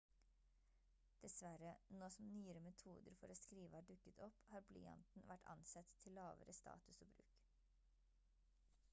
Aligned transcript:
dessverre 1.25 1.73
nå 1.97 2.07
som 2.13 2.29
nyere 2.37 2.61
metoder 2.67 3.17
for 3.19 3.33
å 3.33 3.35
skrive 3.39 3.69
har 3.77 3.85
dukket 3.89 4.21
opp 4.27 4.39
har 4.53 4.65
blyanten 4.69 5.27
vært 5.33 5.45
ansett 5.53 5.93
til 6.05 6.15
lavere 6.21 6.57
status 6.61 6.97
og 7.07 7.13
bruk 7.19 7.45